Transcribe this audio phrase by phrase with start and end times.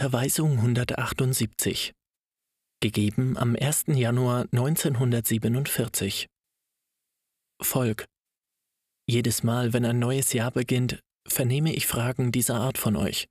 [0.00, 1.92] Unterweisung 178
[2.80, 3.86] Gegeben am 1.
[3.88, 6.28] Januar 1947
[7.60, 8.06] Volk
[9.08, 13.26] Jedes Mal, wenn ein neues Jahr beginnt, vernehme ich Fragen dieser Art von euch.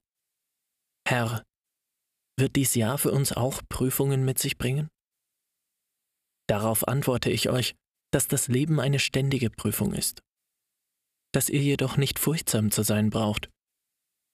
[1.08, 1.42] Herr,
[2.38, 4.90] wird dies Jahr für uns auch Prüfungen mit sich bringen?
[6.50, 7.76] Darauf antworte ich euch,
[8.12, 10.20] dass das Leben eine ständige Prüfung ist,
[11.34, 13.50] dass ihr jedoch nicht furchtsam zu sein braucht,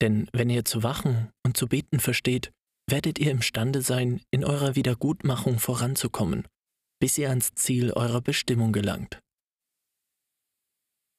[0.02, 2.52] denn wenn ihr zu wachen und zu beten versteht,
[2.88, 6.46] werdet ihr imstande sein, in eurer Wiedergutmachung voranzukommen,
[7.00, 9.20] bis ihr ans Ziel eurer Bestimmung gelangt.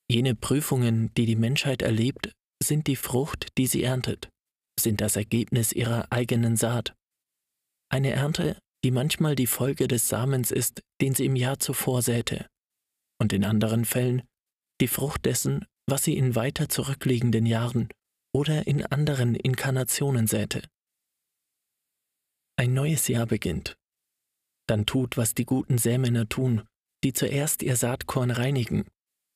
[0.09, 2.31] Jene Prüfungen, die die Menschheit erlebt,
[2.61, 4.29] sind die Frucht, die sie erntet,
[4.79, 6.93] sind das Ergebnis ihrer eigenen Saat.
[7.89, 12.47] Eine Ernte, die manchmal die Folge des Samens ist, den sie im Jahr zuvor säte,
[13.19, 14.23] und in anderen Fällen
[14.81, 17.89] die Frucht dessen, was sie in weiter zurückliegenden Jahren
[18.35, 20.61] oder in anderen Inkarnationen säte.
[22.57, 23.77] Ein neues Jahr beginnt.
[24.67, 26.63] Dann tut, was die guten Sämänner tun,
[27.05, 28.89] die zuerst ihr Saatkorn reinigen,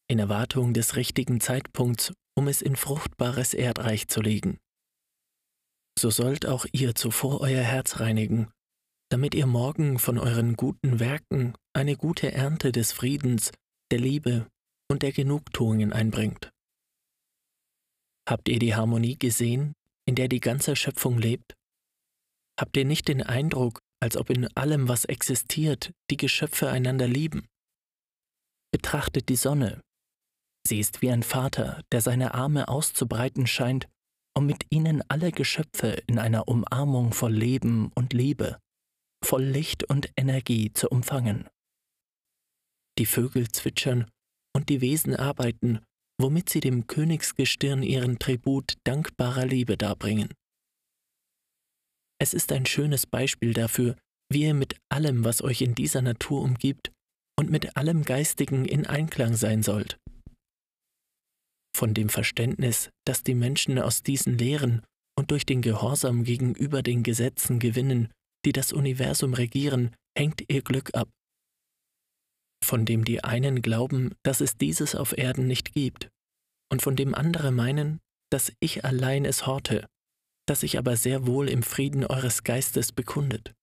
[0.10, 4.58] in Erwartung des richtigen Zeitpunkts, um es in fruchtbares Erdreich zu legen.
[5.98, 8.52] So sollt auch ihr zuvor euer Herz reinigen,
[9.10, 13.52] damit ihr morgen von euren guten Werken eine gute Ernte des Friedens,
[13.92, 14.48] der Liebe
[14.92, 16.52] und der Genugtuungen einbringt.
[18.30, 19.74] Habt ihr die Harmonie gesehen,
[20.06, 21.56] in der die ganze Schöpfung lebt?
[22.60, 27.48] Habt ihr nicht den Eindruck, als ob in allem, was existiert, die Geschöpfe einander lieben?
[28.72, 29.82] Betrachtet die Sonne.
[30.68, 33.88] Sie ist wie ein Vater, der seine Arme auszubreiten scheint,
[34.38, 38.60] um mit ihnen alle Geschöpfe in einer Umarmung voll Leben und Liebe,
[39.26, 41.50] voll Licht und Energie zu umfangen.
[43.00, 44.08] Die Vögel zwitschern
[44.54, 45.80] und die Wesen arbeiten,
[46.20, 50.34] womit sie dem Königsgestirn ihren Tribut dankbarer Liebe darbringen.
[52.22, 53.96] Es ist ein schönes Beispiel dafür,
[54.30, 56.92] wie ihr mit allem, was euch in dieser Natur umgibt,
[57.40, 59.98] und mit allem Geistigen in Einklang sein sollt.
[61.74, 64.84] Von dem Verständnis, das die Menschen aus diesen Lehren
[65.18, 68.12] und durch den Gehorsam gegenüber den Gesetzen gewinnen,
[68.46, 71.10] die das Universum regieren, hängt ihr Glück ab
[72.70, 76.10] von dem die einen glauben, dass es dieses auf Erden nicht gibt,
[76.72, 78.00] und von dem andere meinen,
[78.32, 79.88] dass ich allein es horte,
[80.48, 83.56] das sich aber sehr wohl im Frieden eures Geistes bekundet.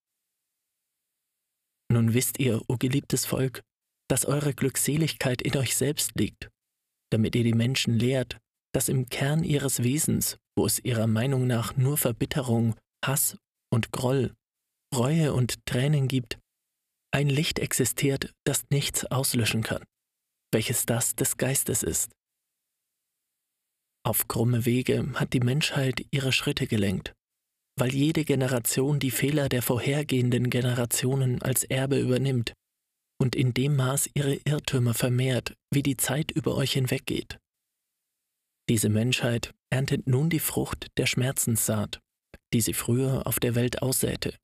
[1.89, 3.63] Nun wisst ihr, o geliebtes Volk,
[4.11, 6.51] dass eure Glückseligkeit in euch selbst liegt,
[7.13, 8.39] damit ihr die Menschen lehrt,
[8.75, 12.75] dass im Kern ihres Wesens, wo es ihrer Meinung nach nur Verbitterung,
[13.05, 13.39] Hass
[13.73, 14.35] und Groll,
[14.93, 16.41] Reue und Tränen gibt,
[17.17, 19.83] ein Licht existiert, das nichts auslöschen kann,
[20.53, 22.13] welches das des Geistes ist.
[24.05, 27.15] Auf krumme Wege hat die Menschheit ihre Schritte gelenkt,
[27.79, 32.53] weil jede Generation die Fehler der vorhergehenden Generationen als Erbe übernimmt
[33.19, 37.39] und in dem Maß ihre Irrtümer vermehrt, wie die Zeit über euch hinweggeht.
[38.69, 41.99] Diese Menschheit erntet nun die Frucht der Schmerzenssaat,
[42.53, 44.37] die sie früher auf der Welt aussäte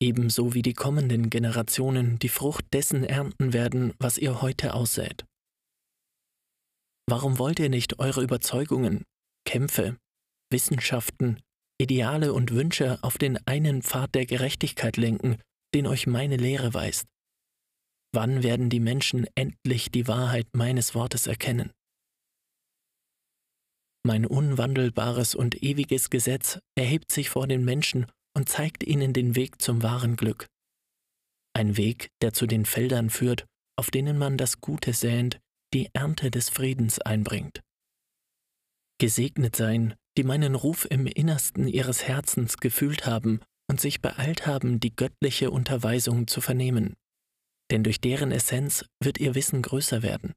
[0.00, 5.24] ebenso wie die kommenden Generationen die Frucht dessen ernten werden, was ihr heute aussät.
[7.08, 9.04] Warum wollt ihr nicht eure Überzeugungen,
[9.44, 9.96] Kämpfe,
[10.50, 11.40] Wissenschaften,
[11.78, 15.36] Ideale und Wünsche auf den einen Pfad der Gerechtigkeit lenken,
[15.74, 17.06] den euch meine Lehre weist?
[18.12, 21.70] Wann werden die Menschen endlich die Wahrheit meines Wortes erkennen?
[24.04, 28.06] Mein unwandelbares und ewiges Gesetz erhebt sich vor den Menschen
[28.36, 30.46] und zeigt ihnen den Weg zum wahren Glück.
[31.54, 33.46] Ein Weg, der zu den Feldern führt,
[33.78, 35.40] auf denen man das Gute säend,
[35.72, 37.62] die Ernte des Friedens einbringt.
[39.00, 44.80] Gesegnet sein, die meinen Ruf im Innersten ihres Herzens gefühlt haben und sich beeilt haben,
[44.80, 46.94] die göttliche Unterweisung zu vernehmen,
[47.70, 50.34] denn durch deren Essenz wird ihr Wissen größer werden.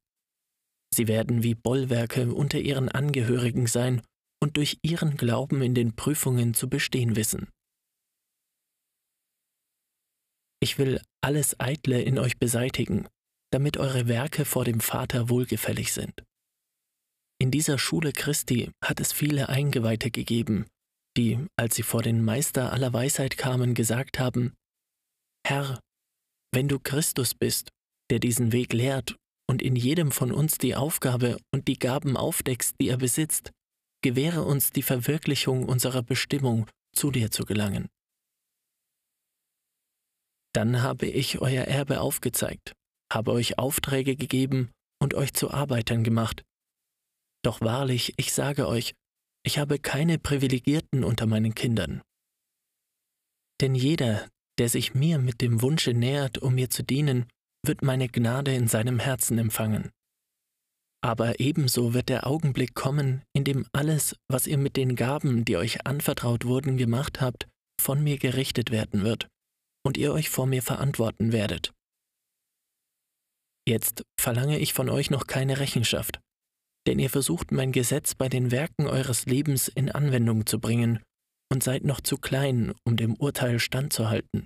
[0.96, 4.02] Sie werden wie Bollwerke unter ihren Angehörigen sein
[4.42, 7.50] und durch ihren Glauben in den Prüfungen zu bestehen wissen.
[10.61, 13.07] Ich will alles Eitle in euch beseitigen,
[13.51, 16.23] damit eure Werke vor dem Vater wohlgefällig sind.
[17.41, 20.65] In dieser Schule Christi hat es viele Eingeweihte gegeben,
[21.15, 24.53] die, als sie vor den Meister aller Weisheit kamen, gesagt haben,
[25.47, 25.79] Herr,
[26.53, 27.69] wenn du Christus bist,
[28.11, 29.15] der diesen Weg lehrt
[29.50, 33.51] und in jedem von uns die Aufgabe und die Gaben aufdeckst, die er besitzt,
[34.03, 37.88] gewähre uns die Verwirklichung unserer Bestimmung, zu dir zu gelangen.
[40.54, 42.74] Dann habe ich euer Erbe aufgezeigt,
[43.13, 46.44] habe euch Aufträge gegeben und euch zu Arbeitern gemacht.
[47.44, 48.94] Doch wahrlich, ich sage euch,
[49.46, 52.01] ich habe keine Privilegierten unter meinen Kindern,
[53.62, 57.28] Denn jeder, der sich mir mit dem Wunsche nähert, um mir zu dienen,
[57.66, 59.92] wird meine Gnade in seinem Herzen empfangen.
[61.02, 65.56] Aber ebenso wird der Augenblick kommen, in dem alles, was ihr mit den Gaben, die
[65.56, 67.48] euch anvertraut wurden, gemacht habt,
[67.80, 69.30] von mir gerichtet werden wird
[69.89, 71.74] und ihr euch vor mir verantworten werdet.
[73.68, 76.19] Jetzt verlange ich von euch noch keine Rechenschaft,
[76.86, 81.01] denn ihr versucht mein Gesetz bei den Werken eures Lebens in Anwendung zu bringen
[81.51, 84.45] und seid noch zu klein, um dem Urteil standzuhalten.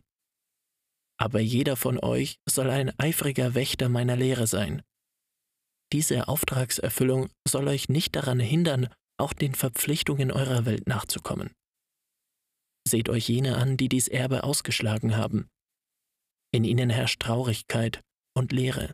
[1.19, 4.81] Aber jeder von euch soll ein eifriger Wächter meiner Lehre sein.
[5.91, 8.87] Diese Auftragserfüllung soll euch nicht daran hindern,
[9.19, 11.51] auch den Verpflichtungen eurer Welt nachzukommen.
[12.87, 15.47] Seht euch jene an, die dies Erbe ausgeschlagen haben.
[16.53, 18.01] In ihnen herrscht Traurigkeit
[18.35, 18.93] und Leere.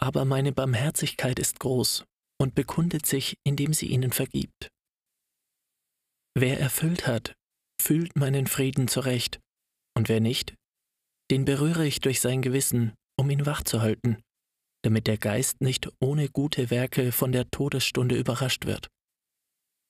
[0.00, 2.04] Aber meine Barmherzigkeit ist groß
[2.40, 4.68] und bekundet sich, indem sie ihnen vergibt.
[6.36, 7.34] Wer erfüllt hat,
[7.80, 9.40] fühlt meinen Frieden zurecht,
[9.96, 10.54] und wer nicht,
[11.30, 14.22] den berühre ich durch sein Gewissen, um ihn wachzuhalten,
[14.84, 18.88] damit der Geist nicht ohne gute Werke von der Todesstunde überrascht wird.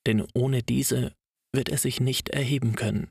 [0.06, 1.14] Denn ohne diese
[1.54, 3.10] wird er sich nicht erheben können.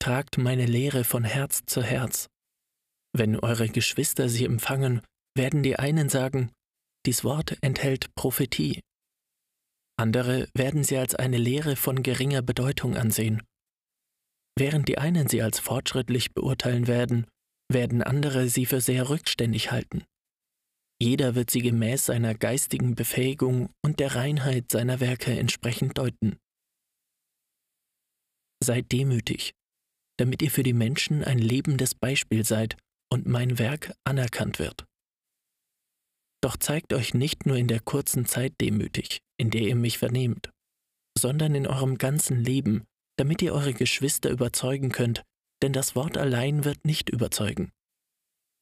[0.00, 2.26] Tragt meine Lehre von Herz zu Herz.
[3.12, 5.00] Wenn eure Geschwister sie empfangen,
[5.36, 6.52] werden die einen sagen,
[7.06, 8.80] dies Wort enthält Prophetie
[9.98, 13.42] andere werden sie als eine Lehre von geringer Bedeutung ansehen.
[14.58, 17.26] Während die einen sie als fortschrittlich beurteilen werden,
[17.72, 20.04] werden andere sie für sehr rückständig halten.
[21.00, 26.38] Jeder wird sie gemäß seiner geistigen Befähigung und der Reinheit seiner Werke entsprechend deuten.
[28.64, 29.52] Seid demütig,
[30.18, 32.76] damit ihr für die Menschen ein lebendes Beispiel seid
[33.12, 34.86] und mein Werk anerkannt wird.
[36.42, 40.50] Doch zeigt euch nicht nur in der kurzen Zeit demütig, in der ihr mich vernehmt,
[41.18, 42.84] sondern in eurem ganzen Leben,
[43.18, 45.22] damit ihr eure Geschwister überzeugen könnt,
[45.62, 47.72] denn das Wort allein wird nicht überzeugen.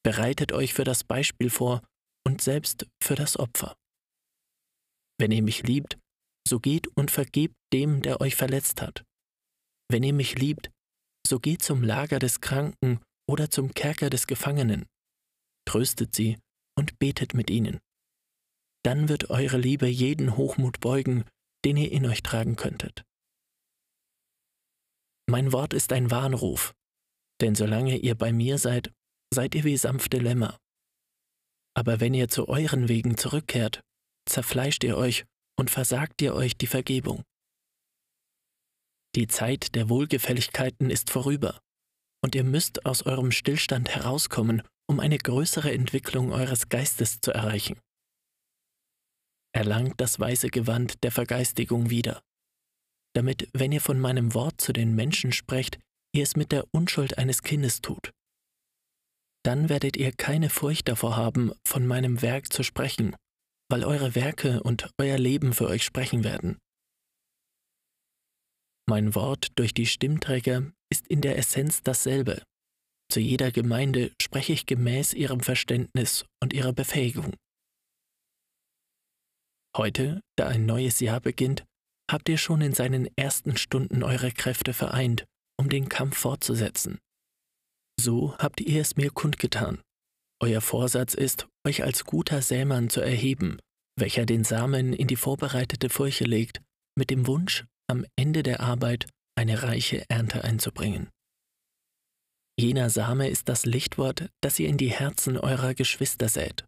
[0.04, 1.82] Bereitet euch für das Beispiel vor
[2.26, 3.76] und selbst für das Opfer.
[5.18, 5.98] Wenn ihr mich liebt,
[6.46, 9.04] so geht und vergebt dem, der euch verletzt hat.
[9.90, 10.70] Wenn ihr mich liebt,
[11.26, 14.86] so geht zum Lager des Kranken oder zum Kerker des Gefangenen.
[15.66, 16.38] Tröstet sie
[16.78, 17.80] und betet mit ihnen.
[18.84, 21.24] Dann wird eure Liebe jeden Hochmut beugen,
[21.64, 23.04] den ihr in euch tragen könntet.
[25.26, 26.74] Mein Wort ist ein Warnruf,
[27.40, 28.92] denn solange ihr bei mir seid,
[29.32, 30.58] seid ihr wie sanfte Lämmer.
[31.76, 33.80] Aber wenn ihr zu euren Wegen zurückkehrt,
[34.26, 35.24] zerfleischt ihr euch
[35.58, 37.22] und versagt ihr euch die Vergebung.
[39.14, 41.60] Die Zeit der Wohlgefälligkeiten ist vorüber,
[42.22, 47.80] und ihr müsst aus eurem Stillstand herauskommen um eine größere Entwicklung eures Geistes zu erreichen.
[49.52, 52.20] Erlangt das weiße Gewand der Vergeistigung wieder,
[53.14, 55.78] damit, wenn ihr von meinem Wort zu den Menschen sprecht,
[56.14, 58.10] ihr es mit der Unschuld eines Kindes tut.
[59.44, 63.14] Dann werdet ihr keine Furcht davor haben, von meinem Werk zu sprechen,
[63.70, 66.58] weil eure Werke und euer Leben für euch sprechen werden.
[68.88, 72.42] Mein Wort durch die Stimmträger ist in der Essenz dasselbe,
[73.10, 77.34] zu jeder Gemeinde spreche ich gemäß ihrem Verständnis und ihrer Befähigung.
[79.76, 81.64] Heute, da ein neues Jahr beginnt,
[82.10, 85.24] habt ihr schon in seinen ersten Stunden eure Kräfte vereint,
[85.58, 86.98] um den Kampf fortzusetzen.
[88.04, 89.80] So habt ihr es mir kundgetan.
[90.38, 93.58] Euer Vorsatz ist, euch als guter Sämann zu erheben,
[93.98, 96.60] welcher den Samen in die vorbereitete Furche legt,
[96.98, 99.06] mit dem Wunsch, am Ende der Arbeit
[99.38, 101.08] eine reiche Ernte einzubringen.
[102.60, 106.66] Jener Same ist das Lichtwort, das ihr in die Herzen eurer Geschwister sät.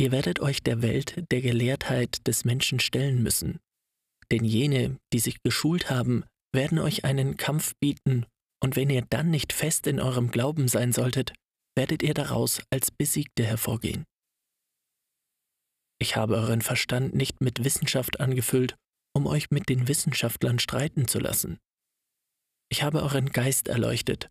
[0.00, 3.58] Ihr werdet euch der Welt der Gelehrtheit des Menschen stellen müssen,
[4.30, 6.22] denn jene, die sich geschult haben,
[6.54, 8.24] werden euch einen Kampf bieten,
[8.62, 11.32] und wenn ihr dann nicht fest in eurem Glauben sein solltet,
[11.76, 14.04] werdet ihr daraus als Besiegte hervorgehen.
[16.00, 18.76] Ich habe euren Verstand nicht mit Wissenschaft angefüllt,
[19.14, 21.58] um euch mit den Wissenschaftlern streiten zu lassen.
[22.70, 24.28] Ich habe euren Geist erleuchtet,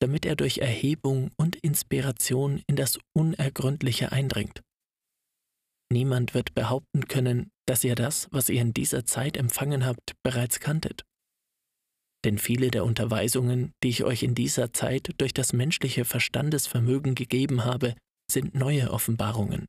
[0.00, 4.62] damit er durch Erhebung und Inspiration in das Unergründliche eindringt.
[5.92, 10.58] Niemand wird behaupten können, dass ihr das, was ihr in dieser Zeit empfangen habt, bereits
[10.58, 11.04] kanntet.
[12.24, 17.64] Denn viele der Unterweisungen, die ich euch in dieser Zeit durch das menschliche Verstandesvermögen gegeben
[17.64, 17.94] habe,
[18.30, 19.66] sind neue Offenbarungen.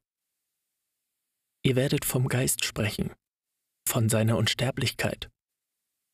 [1.66, 3.12] Ihr werdet vom Geist sprechen,
[3.88, 5.30] von seiner Unsterblichkeit,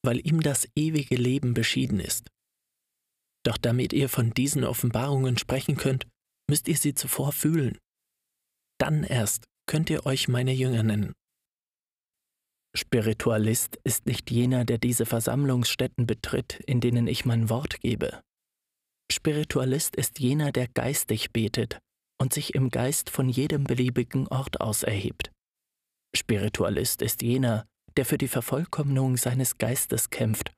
[0.04, 2.30] weil ihm das ewige Leben beschieden ist.
[3.46, 6.08] Doch damit ihr von diesen Offenbarungen sprechen könnt,
[6.50, 7.78] müsst ihr sie zuvor fühlen.
[8.80, 11.14] Dann erst könnt ihr euch meine Jünger nennen.
[12.76, 18.22] Spiritualist ist nicht jener, der diese Versammlungsstätten betritt, in denen ich mein Wort gebe.
[19.12, 21.80] Spiritualist ist jener, der geistig betet
[22.22, 25.32] und sich im Geist von jedem beliebigen Ort aus erhebt.
[26.16, 27.66] Spiritualist ist jener,
[27.98, 30.54] der für die Vervollkommnung seines Geistes kämpft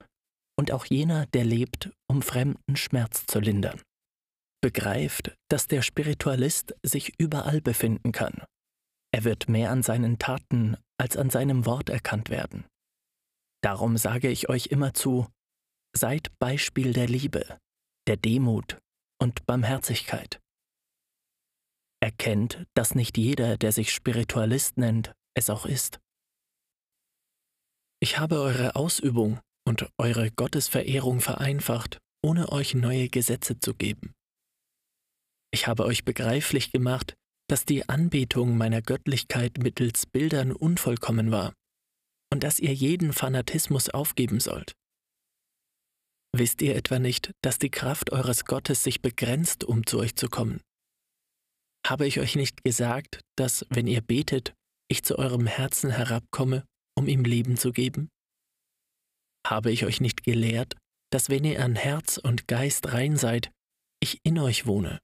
[0.55, 3.81] und auch jener, der lebt, um fremden Schmerz zu lindern.
[4.61, 8.43] Begreift, dass der Spiritualist sich überall befinden kann.
[9.13, 12.65] Er wird mehr an seinen Taten als an seinem Wort erkannt werden.
[13.61, 15.27] Darum sage ich euch immer zu,
[15.95, 17.59] seid Beispiel der Liebe,
[18.07, 18.81] der Demut
[19.21, 20.41] und Barmherzigkeit.
[22.01, 25.99] Erkennt, dass nicht jeder, der sich Spiritualist nennt, es auch ist.
[28.01, 34.13] Ich habe eure Ausübung und eure Gottesverehrung vereinfacht, ohne euch neue Gesetze zu geben.
[35.53, 37.15] Ich habe euch begreiflich gemacht,
[37.53, 41.53] dass die Anbetung meiner Göttlichkeit mittels Bildern unvollkommen war
[42.33, 44.73] und dass ihr jeden Fanatismus aufgeben sollt.
[46.35, 50.29] Wisst ihr etwa nicht, dass die Kraft eures Gottes sich begrenzt, um zu euch zu
[50.29, 50.61] kommen?
[51.85, 54.55] Habe ich euch nicht gesagt, dass, wenn ihr betet,
[54.89, 56.65] ich zu eurem Herzen herabkomme,
[56.97, 58.09] um ihm Leben zu geben?
[59.45, 60.75] Habe ich euch nicht gelehrt,
[61.11, 63.51] dass wenn ihr an Herz und Geist rein seid,
[64.01, 64.97] ich in euch wohne?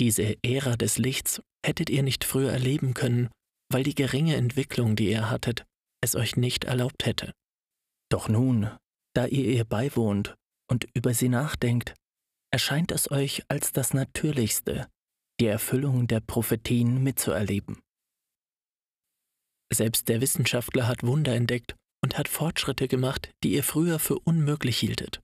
[0.00, 3.30] Diese Ära des Lichts hättet ihr nicht früher erleben können,
[3.70, 5.64] weil die geringe Entwicklung, die ihr hattet,
[6.02, 7.32] es euch nicht erlaubt hätte.
[8.10, 8.70] Doch nun,
[9.14, 10.34] da ihr ihr beiwohnt
[10.70, 11.94] und über sie nachdenkt,
[12.52, 14.88] erscheint es euch als das Natürlichste,
[15.40, 17.80] die Erfüllung der Prophetien mitzuerleben.
[19.72, 24.78] Selbst der Wissenschaftler hat Wunder entdeckt und hat Fortschritte gemacht, die ihr früher für unmöglich
[24.78, 25.20] hieltet.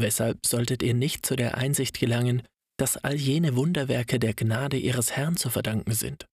[0.00, 2.42] Weshalb solltet ihr nicht zu der Einsicht gelangen,
[2.78, 6.26] dass all jene Wunderwerke der Gnade ihres Herrn zu verdanken sind?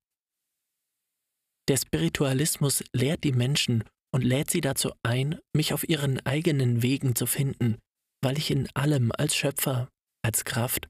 [1.68, 7.16] Der Spiritualismus lehrt die Menschen und lädt sie dazu ein, mich auf ihren eigenen Wegen
[7.16, 7.78] zu finden,
[8.24, 9.88] weil ich in allem als Schöpfer,
[10.24, 10.88] als Kraft,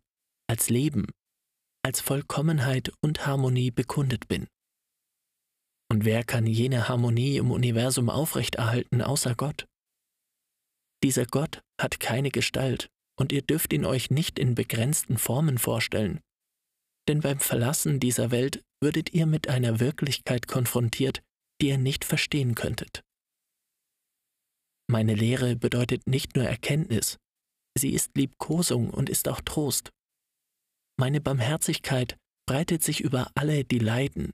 [0.48, 1.08] als Leben,
[1.86, 4.48] als Vollkommenheit und Harmonie bekundet bin.
[5.91, 9.65] Und wer kann jene Harmonie im Universum aufrechterhalten außer Gott?
[11.03, 12.89] Dieser Gott hat keine Gestalt,
[13.20, 16.22] und ihr dürft ihn euch nicht in begrenzten Formen vorstellen.
[17.08, 21.22] Denn beim Verlassen dieser Welt würdet ihr mit einer Wirklichkeit konfrontiert,
[21.62, 23.02] die ihr nicht verstehen könntet.
[24.90, 27.18] Meine Lehre bedeutet nicht nur Erkenntnis,
[27.78, 29.92] sie ist Liebkosung und ist auch Trost.
[30.98, 34.32] Meine Barmherzigkeit breitet sich über alle, die leiden,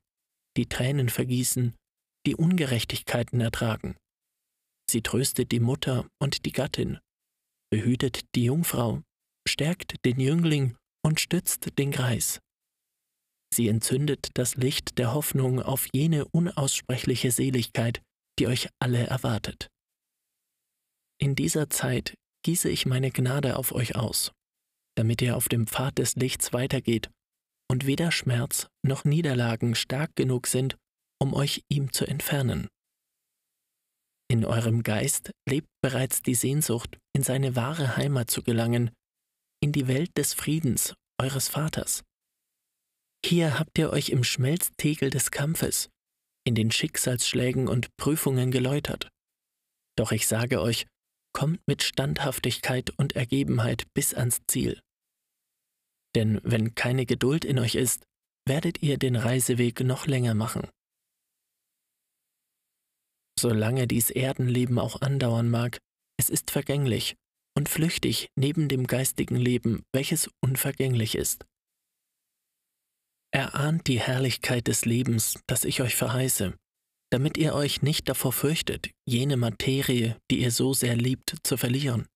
[0.58, 1.75] die Tränen vergießen,
[2.25, 3.98] die Ungerechtigkeiten ertragen.
[4.89, 7.00] Sie tröstet die Mutter und die Gattin,
[7.75, 9.01] behütet die Jungfrau,
[9.46, 12.39] stärkt den Jüngling und stützt den Greis.
[13.53, 18.01] Sie entzündet das Licht der Hoffnung auf jene unaussprechliche Seligkeit,
[18.39, 19.67] die euch alle erwartet.
[21.22, 22.15] In dieser Zeit
[22.46, 24.32] gieße ich meine Gnade auf euch aus,
[24.98, 27.12] damit ihr auf dem Pfad des Lichts weitergeht
[27.70, 30.77] und weder Schmerz noch Niederlagen stark genug sind,
[31.22, 32.70] um euch ihm zu entfernen.
[34.32, 38.91] In eurem Geist lebt bereits die Sehnsucht, in seine wahre Heimat zu gelangen,
[39.63, 42.03] in die Welt des Friedens eures Vaters.
[43.25, 45.89] Hier habt ihr euch im Schmelztegel des Kampfes,
[46.45, 49.07] in den Schicksalsschlägen und Prüfungen geläutert.
[49.98, 50.88] Doch ich sage euch,
[51.34, 54.81] kommt mit Standhaftigkeit und Ergebenheit bis ans Ziel.
[56.15, 58.03] Denn wenn keine Geduld in euch ist,
[58.45, 60.67] werdet ihr den Reiseweg noch länger machen.
[63.39, 65.79] Solange dies Erdenleben auch andauern mag,
[66.17, 67.15] es ist vergänglich
[67.57, 71.45] und flüchtig neben dem geistigen Leben, welches unvergänglich ist.
[73.31, 76.57] Erahnt die Herrlichkeit des Lebens, das ich euch verheiße,
[77.12, 82.07] damit ihr euch nicht davor fürchtet, jene Materie, die ihr so sehr liebt, zu verlieren.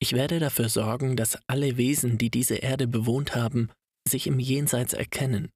[0.00, 3.70] Ich werde dafür sorgen, dass alle Wesen, die diese Erde bewohnt haben,
[4.08, 5.50] sich im Jenseits erkennen,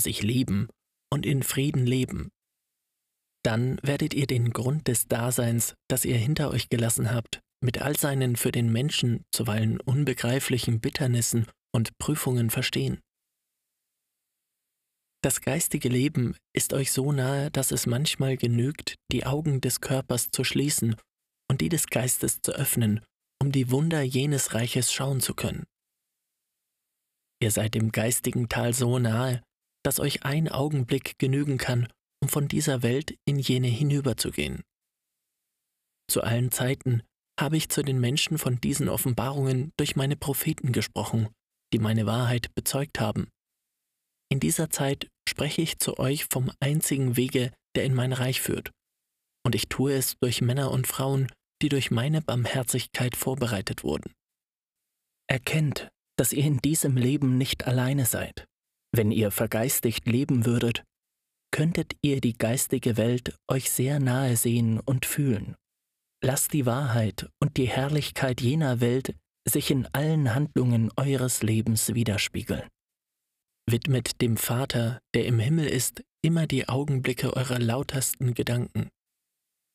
[0.00, 0.68] sich lieben
[1.12, 2.30] und in Frieden leben.
[3.44, 7.96] Dann werdet ihr den Grund des Daseins, das ihr hinter euch gelassen habt, mit all
[7.96, 13.00] seinen für den Menschen zuweilen unbegreiflichen Bitternissen und Prüfungen verstehen.
[15.22, 20.30] Das geistige Leben ist euch so nahe, dass es manchmal genügt, die Augen des Körpers
[20.30, 20.96] zu schließen
[21.50, 23.00] und die des Geistes zu öffnen
[23.44, 25.64] um die Wunder jenes Reiches schauen zu können.
[27.42, 29.42] Ihr seid dem geistigen Tal so nahe,
[29.84, 31.88] dass euch ein Augenblick genügen kann,
[32.24, 34.62] um von dieser Welt in jene hinüberzugehen.
[36.10, 37.02] Zu allen Zeiten
[37.38, 41.28] habe ich zu den Menschen von diesen Offenbarungen durch meine Propheten gesprochen,
[41.74, 43.28] die meine Wahrheit bezeugt haben.
[44.32, 48.70] In dieser Zeit spreche ich zu euch vom einzigen Wege, der in mein Reich führt.
[49.44, 54.14] Und ich tue es durch Männer und Frauen, die durch meine Barmherzigkeit vorbereitet wurden.
[55.28, 58.46] Erkennt, dass ihr in diesem Leben nicht alleine seid.
[58.92, 60.84] Wenn ihr vergeistigt leben würdet,
[61.54, 65.54] könntet ihr die geistige Welt euch sehr nahe sehen und fühlen.
[66.20, 69.14] Lasst die Wahrheit und die Herrlichkeit jener Welt
[69.48, 72.68] sich in allen Handlungen eures Lebens widerspiegeln.
[73.70, 78.88] Widmet dem Vater, der im Himmel ist, immer die Augenblicke eurer lautersten Gedanken,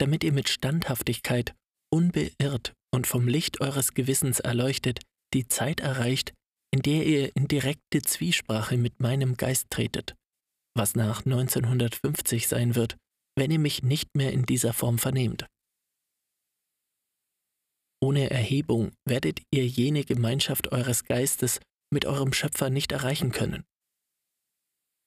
[0.01, 1.55] damit ihr mit Standhaftigkeit,
[1.93, 4.99] unbeirrt und vom Licht eures Gewissens erleuchtet,
[5.33, 6.33] die Zeit erreicht,
[6.73, 10.17] in der ihr in direkte Zwiesprache mit meinem Geist tretet,
[10.75, 12.97] was nach 1950 sein wird,
[13.37, 15.45] wenn ihr mich nicht mehr in dieser Form vernehmt.
[18.01, 21.59] Ohne Erhebung werdet ihr jene Gemeinschaft eures Geistes
[21.93, 23.65] mit eurem Schöpfer nicht erreichen können.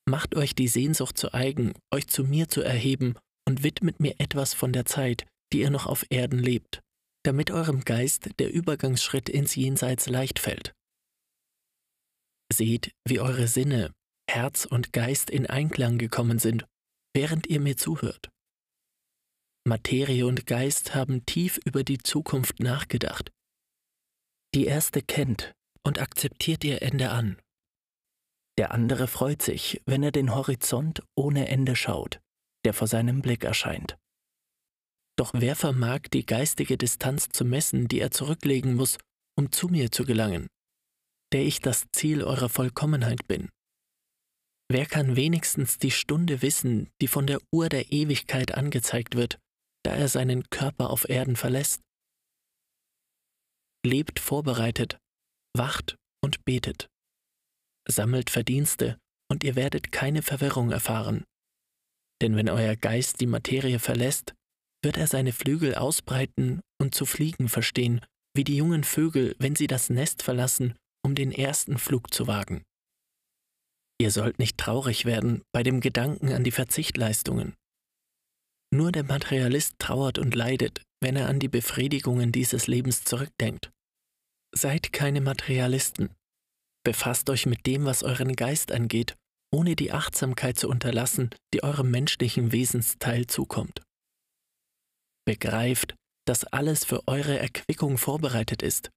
[0.09, 3.15] Macht euch die Sehnsucht zu eigen, euch zu mir zu erheben
[3.49, 6.81] und widmet mir etwas von der Zeit, die ihr noch auf Erden lebt,
[7.25, 10.75] damit eurem Geist der Übergangsschritt ins Jenseits leicht fällt.
[12.53, 13.93] Seht, wie eure Sinne,
[14.29, 16.67] Herz und Geist in Einklang gekommen sind,
[17.15, 18.31] während ihr mir zuhört.
[19.65, 23.31] Materie und Geist haben tief über die Zukunft nachgedacht.
[24.55, 27.41] Die erste kennt und akzeptiert ihr Ende an.
[28.59, 32.21] Der andere freut sich, wenn er den Horizont ohne Ende schaut,
[32.65, 33.97] der vor seinem Blick erscheint.
[35.17, 38.99] Doch wer vermag die geistige Distanz zu messen, die er zurücklegen muss,
[39.39, 40.49] um zu mir zu gelangen,
[41.33, 43.49] der ich das Ziel eurer Vollkommenheit bin?
[44.73, 49.39] Wer kann wenigstens die Stunde wissen, die von der Uhr der Ewigkeit angezeigt wird,
[49.85, 51.83] da er seinen Körper auf Erden verlässt.
[53.85, 54.97] Lebt vorbereitet,
[55.55, 56.89] wacht und betet.
[57.87, 58.97] Sammelt Verdienste,
[59.31, 61.25] und ihr werdet keine Verwirrung erfahren.
[62.23, 64.33] Denn wenn euer Geist die Materie verlässt,
[64.83, 68.01] wird er seine Flügel ausbreiten und zu fliegen verstehen,
[68.35, 72.63] wie die jungen Vögel, wenn sie das Nest verlassen, um den ersten Flug zu wagen.
[74.03, 77.55] Ihr sollt nicht traurig werden bei dem Gedanken an die Verzichtleistungen.
[78.75, 83.71] Nur der Materialist trauert und leidet, wenn er an die Befriedigungen dieses Lebens zurückdenkt.
[84.53, 86.11] Seid keine Materialisten.
[86.85, 89.15] Befasst euch mit dem, was euren Geist angeht,
[89.55, 93.83] ohne die Achtsamkeit zu unterlassen, die eurem menschlichen Wesensteil zukommt.
[95.25, 95.95] Begreift,
[96.27, 98.91] dass alles für eure Erquickung vorbereitet ist.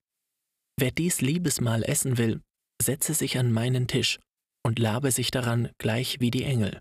[0.79, 2.41] Wer dies Liebesmahl essen will,
[2.81, 4.17] setze sich an meinen Tisch
[4.65, 6.79] und labe sich daran gleich wie die Engel.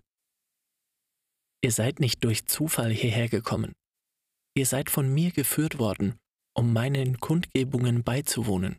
[1.63, 3.73] Ihr seid nicht durch Zufall hierher gekommen.
[4.57, 6.17] Ihr seid von mir geführt worden,
[6.57, 8.77] um meinen Kundgebungen beizuwohnen.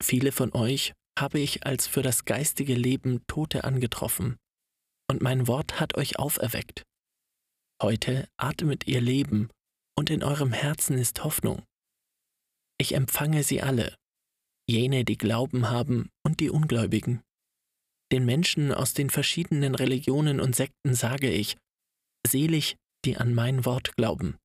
[0.00, 4.36] Viele von euch habe ich als für das geistige Leben Tote angetroffen,
[5.10, 6.84] und mein Wort hat euch auferweckt.
[7.82, 9.48] Heute atmet ihr Leben,
[9.98, 11.64] und in eurem Herzen ist Hoffnung.
[12.78, 13.96] Ich empfange sie alle,
[14.68, 17.22] jene, die Glauben haben und die Ungläubigen.
[18.12, 21.56] Den Menschen aus den verschiedenen Religionen und Sekten sage ich,
[22.26, 24.36] selig, die an mein Wort glauben.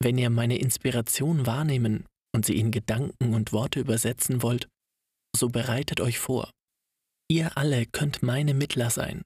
[0.00, 4.68] Wenn ihr meine Inspiration wahrnehmen und sie in Gedanken und Worte übersetzen wollt,
[5.36, 6.50] so bereitet euch vor.
[7.30, 9.22] Ihr alle könnt meine Mittler sein.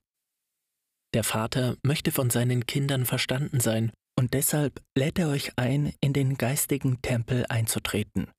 [1.14, 6.12] Der Vater möchte von seinen Kindern verstanden sein, und deshalb lädt er euch ein, in
[6.12, 8.30] den geistigen Tempel einzutreten.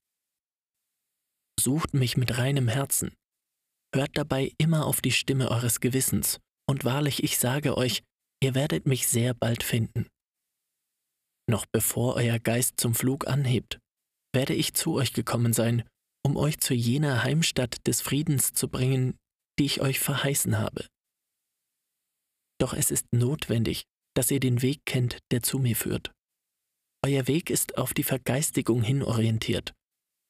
[1.59, 3.13] Sucht mich mit reinem Herzen,
[3.95, 8.01] Hört dabei immer auf die Stimme eures Gewissens, und wahrlich ich sage euch,
[8.41, 10.07] ihr werdet mich sehr bald finden.
[11.47, 13.79] Noch bevor euer Geist zum Flug anhebt,
[14.33, 15.83] werde ich zu euch gekommen sein,
[16.25, 19.15] um euch zu jener Heimstatt des Friedens zu bringen,
[19.59, 20.87] die ich euch verheißen habe.
[22.59, 23.83] Doch es ist notwendig,
[24.15, 26.11] dass ihr den Weg kennt, der zu mir führt.
[27.05, 29.73] Euer Weg ist auf die Vergeistigung hin orientiert.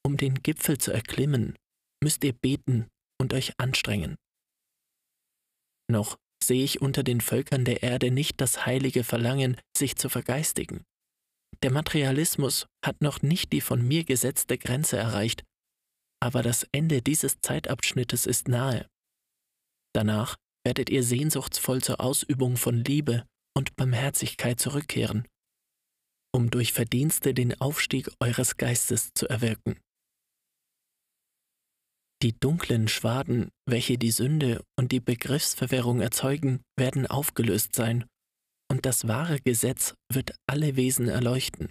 [0.04, 1.56] Um den Gipfel zu erklimmen,
[2.02, 2.88] müsst ihr beten
[3.20, 4.16] und euch anstrengen.
[5.90, 10.84] Noch sehe ich unter den Völkern der Erde nicht das heilige Verlangen, sich zu vergeistigen.
[11.62, 15.44] Der Materialismus hat noch nicht die von mir gesetzte Grenze erreicht,
[16.20, 18.86] aber das Ende dieses Zeitabschnittes ist nahe.
[19.94, 25.28] Danach werdet ihr sehnsuchtsvoll zur Ausübung von Liebe und Barmherzigkeit zurückkehren,
[26.34, 29.78] um durch Verdienste den Aufstieg eures Geistes zu erwirken.
[32.24, 38.06] Die dunklen Schwaden, welche die Sünde und die Begriffsverwirrung erzeugen, werden aufgelöst sein,
[38.70, 41.70] und das wahre Gesetz wird alle Wesen erleuchten.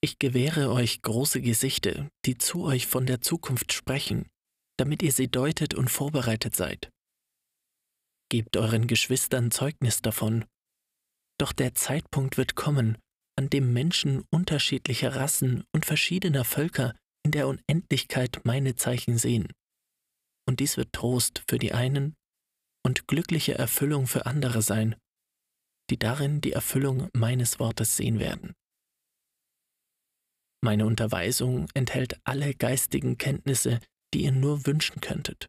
[0.00, 4.28] Ich gewähre euch große Gesichte, die zu euch von der Zukunft sprechen,
[4.78, 6.92] damit ihr sie deutet und vorbereitet seid.
[8.30, 10.44] Gebt euren Geschwistern Zeugnis davon.
[11.40, 12.98] Doch der Zeitpunkt wird kommen,
[13.36, 19.52] an dem Menschen unterschiedlicher Rassen und verschiedener Völker in der Unendlichkeit meine Zeichen sehen.
[20.46, 22.14] Und dies wird Trost für die einen
[22.84, 24.94] und glückliche Erfüllung für andere sein,
[25.90, 28.54] die darin die Erfüllung meines Wortes sehen werden.
[30.62, 33.80] Meine Unterweisung enthält alle geistigen Kenntnisse,
[34.14, 35.48] die ihr nur wünschen könntet.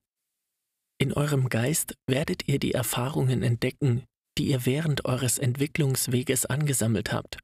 [0.98, 4.06] In eurem Geist werdet ihr die Erfahrungen entdecken,
[4.38, 7.40] die ihr während eures Entwicklungsweges angesammelt habt,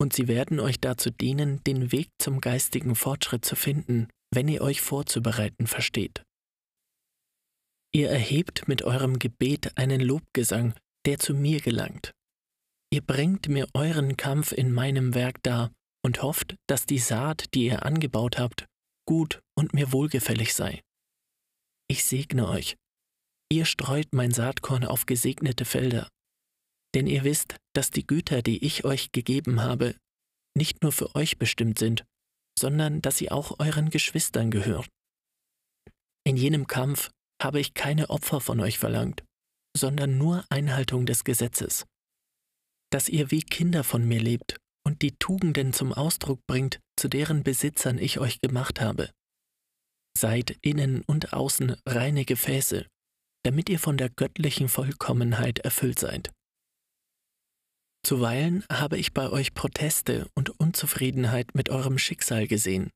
[0.00, 4.62] und sie werden euch dazu dienen, den Weg zum geistigen Fortschritt zu finden, wenn ihr
[4.62, 6.22] euch vorzubereiten versteht.
[7.94, 10.74] Ihr erhebt mit eurem Gebet einen Lobgesang,
[11.06, 12.12] der zu mir gelangt.
[12.92, 15.70] Ihr bringt mir euren Kampf in meinem Werk dar
[16.04, 18.66] und hofft, dass die Saat, die ihr angebaut habt,
[19.06, 20.80] gut und mir wohlgefällig sei.
[21.88, 22.76] Ich segne euch.
[23.50, 26.08] Ihr streut mein Saatkorn auf gesegnete Felder.
[26.94, 29.96] Denn ihr wisst, dass die Güter, die ich euch gegeben habe,
[30.56, 32.04] nicht nur für euch bestimmt sind,
[32.58, 34.86] sondern dass sie auch euren Geschwistern gehören.
[36.26, 37.10] In jenem Kampf
[37.42, 39.24] habe ich keine Opfer von euch verlangt,
[39.76, 41.84] sondern nur Einhaltung des Gesetzes.
[42.90, 47.42] Dass ihr wie Kinder von mir lebt und die Tugenden zum Ausdruck bringt, zu deren
[47.42, 49.10] Besitzern ich euch gemacht habe.
[50.16, 52.86] Seid innen und außen reine Gefäße,
[53.44, 56.30] damit ihr von der göttlichen Vollkommenheit erfüllt seid.
[58.04, 62.90] Zuweilen habe ich bei euch Proteste und Unzufriedenheit mit eurem Schicksal gesehen.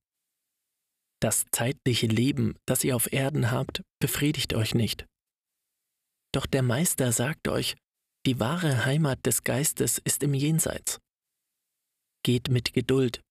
[1.19, 5.05] Das zeitliche Leben, das ihr auf Erden habt, befriedigt euch nicht.
[6.31, 7.75] Doch der Meister sagt euch,
[8.25, 10.99] die wahre Heimat des Geistes ist im Jenseits.
[12.23, 13.21] Geht mit Geduld,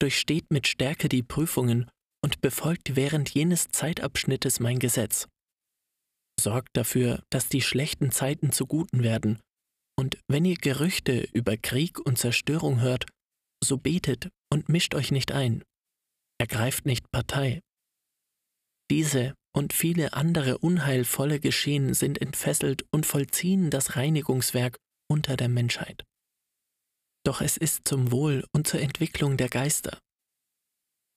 [0.00, 1.90] durchsteht mit Stärke die Prüfungen
[2.24, 5.28] und befolgt während jenes Zeitabschnittes mein Gesetz.
[6.40, 9.40] Sorgt dafür, dass die schlechten Zeiten zu guten werden,
[9.98, 13.06] und wenn ihr Gerüchte über Krieg und Zerstörung hört,
[13.62, 15.64] so betet und mischt euch nicht ein.
[16.40, 17.60] Ergreift nicht Partei.
[18.92, 24.76] Diese und viele andere unheilvolle Geschehen sind entfesselt und vollziehen das Reinigungswerk
[25.10, 26.04] unter der Menschheit.
[27.26, 29.98] Doch es ist zum Wohl und zur Entwicklung der Geister.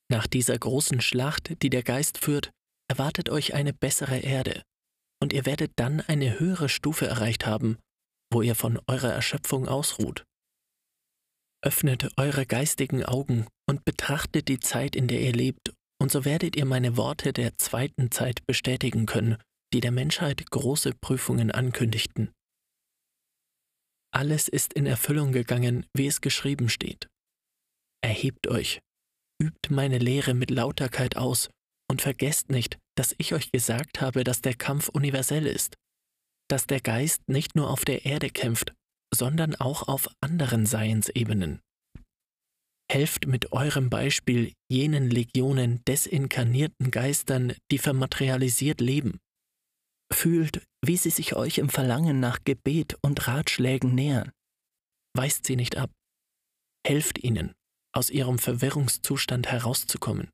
[0.10, 2.50] Nach dieser großen Schlacht, die der Geist führt,
[2.89, 4.63] erwartet euch eine bessere Erde,
[5.22, 7.78] und ihr werdet dann eine höhere Stufe erreicht haben,
[8.32, 10.24] wo ihr von eurer Erschöpfung ausruht.
[11.63, 16.56] Öffnet eure geistigen Augen und betrachtet die Zeit, in der ihr lebt, und so werdet
[16.56, 19.38] ihr meine Worte der zweiten Zeit bestätigen können,
[19.74, 22.32] die der Menschheit große Prüfungen ankündigten.
[24.13, 27.08] Alles ist in Erfüllung gegangen, wie es geschrieben steht.
[28.04, 28.82] Erhebt euch,
[29.41, 31.50] übt meine Lehre mit Lauterkeit aus
[31.89, 35.76] und vergesst nicht, dass ich euch gesagt habe, dass der Kampf universell ist,
[36.52, 38.74] dass der Geist nicht nur auf der Erde kämpft,
[39.14, 41.62] sondern auch auf anderen Seinsebenen.
[42.92, 49.18] Helft mit eurem Beispiel jenen Legionen desinkarnierten Geistern, die vermaterialisiert leben.
[50.12, 54.34] Fühlt, wie sie sich euch im Verlangen nach Gebet und Ratschlägen nähern.
[55.16, 55.90] Weist sie nicht ab.
[56.86, 57.54] Helft ihnen,
[57.94, 60.30] aus ihrem Verwirrungszustand herauszukommen.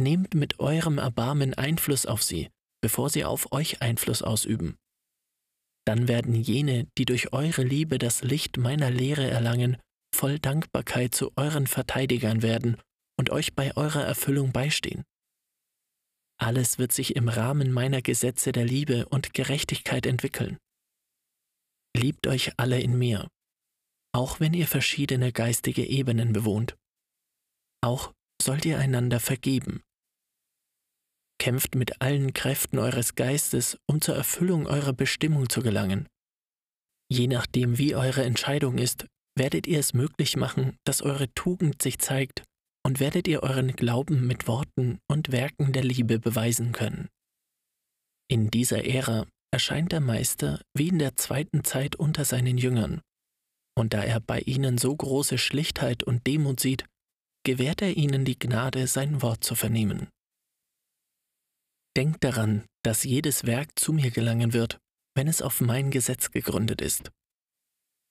[0.00, 2.48] Nehmt mit eurem Erbarmen Einfluss auf sie,
[2.80, 4.78] bevor sie auf euch Einfluss ausüben.
[5.84, 9.78] Dann werden jene, die durch eure Liebe das Licht meiner Lehre erlangen,
[10.14, 12.80] voll Dankbarkeit zu euren Verteidigern werden
[13.18, 15.04] und euch bei eurer Erfüllung beistehen.
[16.40, 20.58] Alles wird sich im Rahmen meiner Gesetze der Liebe und Gerechtigkeit entwickeln.
[21.96, 23.28] Liebt euch alle in mir,
[24.12, 26.76] auch wenn ihr verschiedene geistige Ebenen bewohnt.
[27.80, 29.82] Auch sollt ihr einander vergeben.
[31.42, 36.06] Kämpft mit allen Kräften eures Geistes, um zur Erfüllung eurer Bestimmung zu gelangen.
[37.10, 41.98] Je nachdem, wie eure Entscheidung ist, werdet ihr es möglich machen, dass eure Tugend sich
[41.98, 42.44] zeigt
[42.86, 47.08] und werdet ihr euren Glauben mit Worten und Werken der Liebe beweisen können.
[48.30, 53.00] In dieser Ära erscheint der Meister wie in der zweiten Zeit unter seinen Jüngern,
[53.76, 56.84] und da er bei ihnen so große Schlichtheit und Demut sieht,
[57.44, 60.06] gewährt er ihnen die Gnade, sein Wort zu vernehmen.
[61.96, 64.78] Denkt daran, dass jedes Werk zu mir gelangen wird,
[65.14, 67.10] wenn es auf mein Gesetz gegründet ist.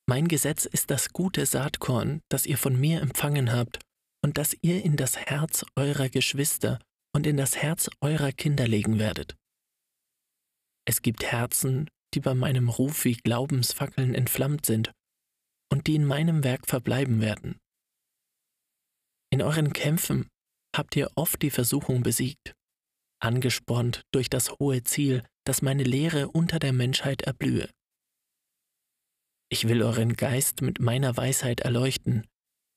[0.08, 3.80] Mein Gesetz ist das gute Saatkorn, das ihr von mir empfangen habt
[4.24, 6.80] und das ihr in das Herz eurer Geschwister
[7.16, 9.36] und in das Herz eurer Kinder legen werdet.
[10.86, 14.92] Es gibt Herzen, die bei meinem Ruf wie Glaubensfackeln entflammt sind
[15.72, 17.58] und die in meinem Werk verbleiben werden.
[19.32, 20.28] In euren Kämpfen
[20.76, 22.54] habt ihr oft die Versuchung besiegt,
[23.24, 27.70] angespornt durch das hohe Ziel, dass meine Lehre unter der Menschheit erblühe.
[29.52, 32.26] Ich will euren Geist mit meiner Weisheit erleuchten,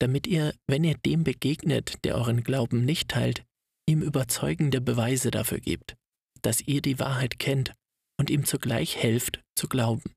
[0.00, 3.44] damit ihr, wenn ihr dem begegnet, der euren Glauben nicht teilt,
[3.88, 5.94] ihm überzeugende Beweise dafür gebt,
[6.42, 7.74] dass ihr die Wahrheit kennt
[8.18, 10.12] und ihm zugleich helft zu glauben.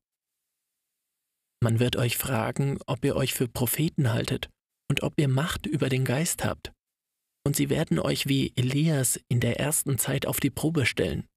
[1.63, 4.49] Man wird euch fragen, ob ihr euch für Propheten haltet
[4.89, 6.71] und ob ihr Macht über den Geist habt.
[7.47, 11.29] Und sie werden euch wie Elias in der ersten Zeit auf die Probe stellen.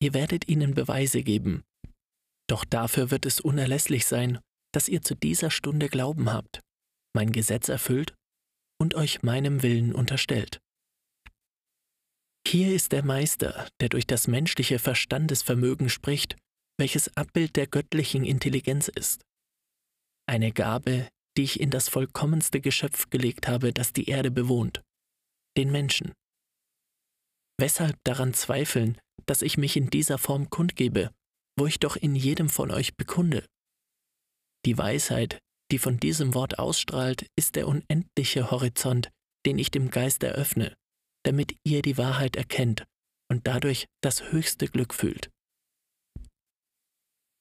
[0.00, 1.64] Ihr werdet ihnen Beweise geben,
[2.48, 4.40] doch dafür wird es unerlässlich sein,
[4.74, 6.60] dass ihr zu dieser Stunde Glauben habt,
[7.14, 8.14] mein Gesetz erfüllt
[8.80, 10.62] und euch meinem Willen unterstellt.
[12.48, 16.38] Hier ist der Meister, der durch das menschliche Verstandesvermögen spricht,
[16.80, 19.26] welches Abbild der göttlichen Intelligenz ist.
[20.26, 24.82] Eine Gabe, die ich in das vollkommenste Geschöpf gelegt habe, das die Erde bewohnt,
[25.56, 26.12] den Menschen.
[27.58, 31.10] Weshalb daran zweifeln, dass ich mich in dieser Form kundgebe
[31.58, 33.46] wo ich doch in jedem von euch bekunde.
[34.64, 35.38] Die Weisheit,
[35.70, 39.10] die von diesem Wort ausstrahlt, ist der unendliche Horizont,
[39.46, 40.74] den ich dem Geist eröffne,
[41.24, 42.84] damit ihr die Wahrheit erkennt
[43.30, 45.30] und dadurch das höchste Glück fühlt.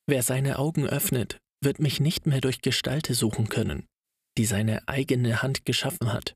[0.08, 3.86] Wer seine Augen öffnet, wird mich nicht mehr durch Gestalte suchen können,
[4.38, 6.34] die seine eigene Hand geschaffen hat,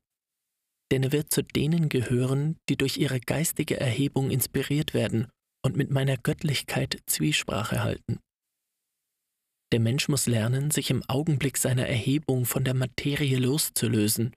[0.92, 5.28] denn er wird zu denen gehören, die durch ihre geistige Erhebung inspiriert werden
[5.64, 8.20] und mit meiner Göttlichkeit Zwiesprache halten.
[9.74, 14.34] Der Mensch muss lernen, sich im Augenblick seiner Erhebung von der Materie loszulösen,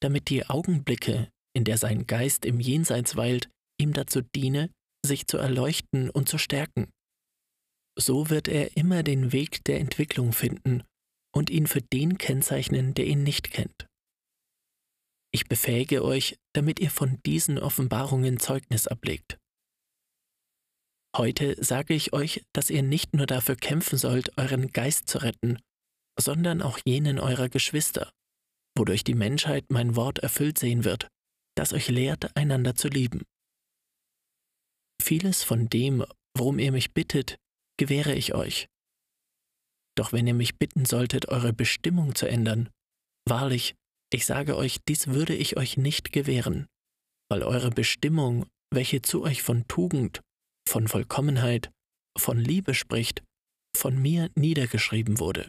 [0.00, 3.50] damit die Augenblicke, in der sein Geist im Jenseits weilt,
[3.80, 4.70] ihm dazu diene,
[5.04, 6.88] sich zu erleuchten und zu stärken.
[7.98, 10.84] So wird er immer den Weg der Entwicklung finden
[11.34, 13.89] und ihn für den kennzeichnen, der ihn nicht kennt.
[15.32, 19.38] Ich befähige euch, damit ihr von diesen Offenbarungen Zeugnis ablegt.
[21.16, 25.58] Heute sage ich euch, dass ihr nicht nur dafür kämpfen sollt, euren Geist zu retten,
[26.18, 28.12] sondern auch jenen eurer Geschwister,
[28.76, 31.08] wodurch die Menschheit mein Wort erfüllt sehen wird,
[31.56, 33.22] das euch lehrt, einander zu lieben.
[35.02, 36.04] Vieles von dem,
[36.36, 37.36] worum ihr mich bittet,
[37.76, 38.68] gewähre ich euch.
[39.96, 42.70] Doch wenn ihr mich bitten solltet, eure Bestimmung zu ändern,
[43.26, 43.74] wahrlich,
[44.12, 46.66] ich sage euch, dies würde ich euch nicht gewähren,
[47.30, 50.20] weil eure Bestimmung, welche zu euch von Tugend
[50.70, 51.72] von Vollkommenheit,
[52.16, 53.24] von Liebe spricht,
[53.76, 55.48] von mir niedergeschrieben wurde.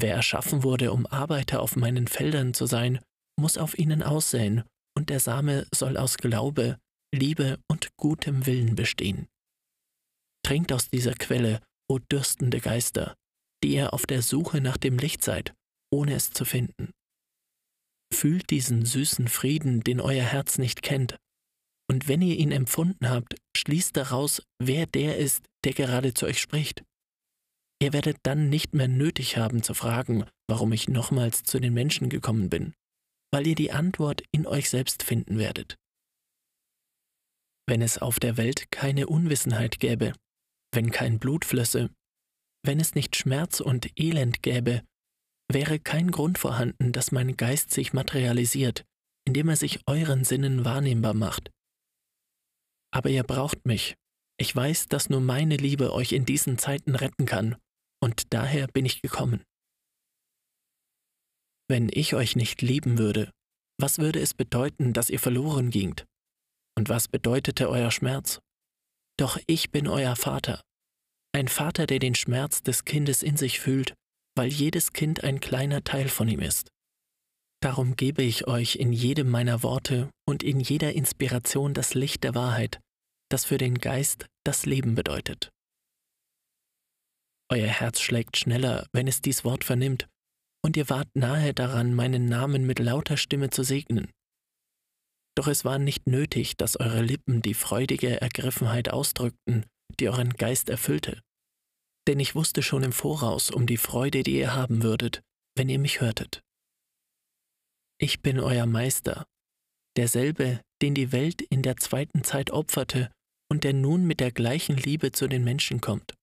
[0.00, 3.00] Wer erschaffen wurde, um Arbeiter auf meinen Feldern zu sein,
[3.38, 4.64] muss auf ihnen aussehen,
[4.96, 6.78] und der Same soll aus Glaube,
[7.14, 9.28] Liebe und gutem Willen bestehen.
[10.44, 13.14] Trinkt aus dieser Quelle, o dürstende Geister,
[13.62, 15.54] die ihr auf der Suche nach dem Licht seid,
[15.92, 16.90] ohne es zu finden.
[18.12, 21.16] Fühlt diesen süßen Frieden, den euer Herz nicht kennt,
[21.90, 26.40] und wenn ihr ihn empfunden habt, schließt daraus, wer der ist, der gerade zu euch
[26.40, 26.84] spricht.
[27.80, 32.08] Ihr werdet dann nicht mehr nötig haben zu fragen, warum ich nochmals zu den Menschen
[32.08, 32.74] gekommen bin,
[33.32, 35.76] weil ihr die Antwort in euch selbst finden werdet.
[37.66, 40.12] Wenn es auf der Welt keine Unwissenheit gäbe,
[40.72, 41.90] wenn kein Blut flösse,
[42.64, 44.82] wenn es nicht Schmerz und Elend gäbe,
[45.50, 48.84] wäre kein Grund vorhanden, dass mein Geist sich materialisiert,
[49.26, 51.50] indem er sich euren Sinnen wahrnehmbar macht.
[52.92, 53.96] Aber ihr braucht mich.
[54.40, 57.56] Ich weiß, dass nur meine Liebe euch in diesen Zeiten retten kann,
[58.00, 59.42] und daher bin ich gekommen.
[61.68, 63.30] Wenn ich euch nicht lieben würde,
[63.80, 66.06] was würde es bedeuten, dass ihr verloren gingt?
[66.76, 68.40] Und was bedeutete euer Schmerz?
[69.18, 70.62] Doch ich bin euer Vater,
[71.32, 73.94] ein Vater, der den Schmerz des Kindes in sich fühlt,
[74.38, 76.70] weil jedes Kind ein kleiner Teil von ihm ist.
[77.60, 82.36] Darum gebe ich euch in jedem meiner Worte und in jeder Inspiration das Licht der
[82.36, 82.78] Wahrheit,
[83.30, 85.50] das für den Geist das Leben bedeutet.
[87.50, 90.06] Euer Herz schlägt schneller, wenn es dies Wort vernimmt,
[90.64, 94.12] und ihr wart nahe daran, meinen Namen mit lauter Stimme zu segnen.
[95.36, 99.66] Doch es war nicht nötig, dass eure Lippen die freudige Ergriffenheit ausdrückten,
[99.98, 101.22] die euren Geist erfüllte,
[102.08, 105.22] denn ich wusste schon im Voraus um die Freude, die ihr haben würdet,
[105.54, 106.42] wenn ihr mich hörtet.
[108.00, 109.26] Ich bin euer Meister,
[109.96, 113.10] derselbe, den die Welt in der zweiten Zeit opferte
[113.50, 116.14] und der nun mit der gleichen Liebe zu den Menschen kommt.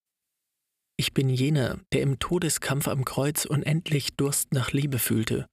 [0.98, 5.46] Ich bin jener, der im Todeskampf am Kreuz unendlich Durst nach Liebe fühlte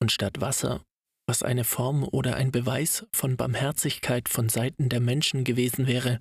[0.00, 0.82] und statt Wasser,
[1.28, 6.20] was eine Form oder ein Beweis von Barmherzigkeit von Seiten der Menschen gewesen wäre,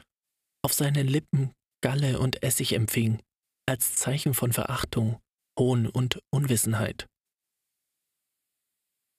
[0.64, 3.22] auf seine Lippen Galle und Essig empfing,
[3.68, 5.20] als Zeichen von Verachtung,
[5.60, 7.08] Hohn und Unwissenheit.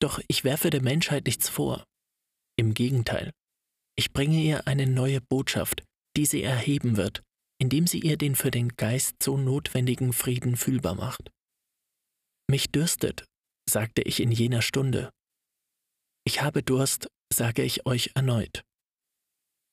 [0.01, 1.85] Doch ich werfe der Menschheit nichts vor.
[2.57, 3.33] Im Gegenteil,
[3.97, 5.83] Ich bringe ihr eine neue Botschaft,
[6.17, 7.23] die sie erheben wird,
[7.61, 11.31] indem sie ihr den für den Geist so notwendigen Frieden fühlbar macht.
[12.49, 13.25] Mich dürstet,
[13.69, 15.11] sagte ich in jener Stunde.
[16.25, 18.63] Ich habe Durst, sage ich euch erneut.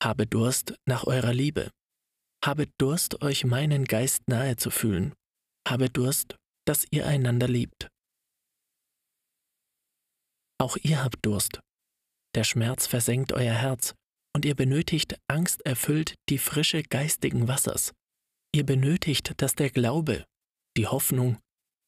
[0.02, 1.70] Habe Durst nach eurer Liebe.
[2.44, 5.14] Habe Durst, euch meinen Geist nahe zu fühlen.
[5.66, 7.88] Habe Durst, dass ihr einander liebt.
[10.58, 11.60] Auch ihr habt Durst.
[12.34, 13.94] Der Schmerz versenkt euer Herz,
[14.34, 17.92] und ihr benötigt angsterfüllt die Frische geistigen Wassers.
[18.54, 20.24] Ihr benötigt, dass der Glaube,
[20.76, 21.38] die Hoffnung,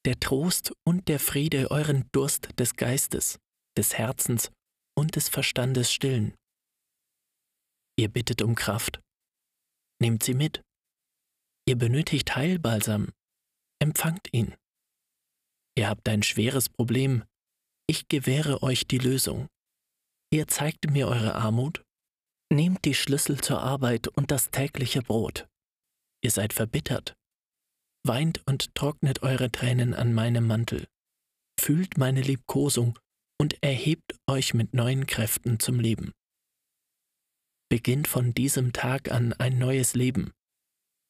[0.06, 3.38] der Trost und der Friede euren Durst des Geistes,
[3.76, 4.50] des Herzens
[4.96, 6.34] und des Verstandes stillen.
[7.98, 9.00] Ihr bittet um Kraft.
[10.00, 10.62] Nehmt sie mit.
[11.66, 13.12] Ihr benötigt Heilbalsam.
[13.80, 14.54] Empfangt ihn.
[15.76, 17.24] Ihr habt ein schweres Problem.
[17.88, 19.48] Ich gewähre euch die Lösung.
[20.30, 21.82] Ihr zeigt mir eure Armut.
[22.52, 25.46] Nehmt die Schlüssel zur Arbeit und das tägliche Brot.
[26.22, 27.14] Ihr seid verbittert.
[28.04, 30.88] Weint und trocknet eure Tränen an meinem Mantel.
[31.60, 32.98] Fühlt meine Liebkosung
[33.40, 36.12] und erhebt euch mit neuen Kräften zum Leben.
[37.70, 40.32] Beginnt von diesem Tag an ein neues Leben.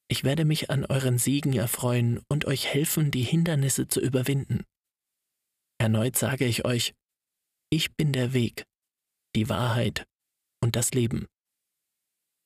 [0.08, 4.64] Ich werde mich an euren Siegen erfreuen und euch helfen, die Hindernisse zu überwinden.
[5.78, 6.94] Erneut sage ich euch,
[7.70, 8.66] ich bin der Weg,
[9.36, 10.06] die Wahrheit
[10.60, 11.26] und das Leben.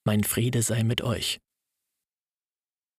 [0.05, 1.41] Mein Friede sei mit euch.